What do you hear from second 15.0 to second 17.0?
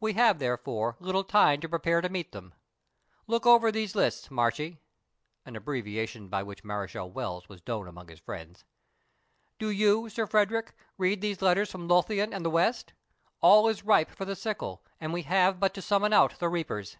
and we have but to summon out the reapers."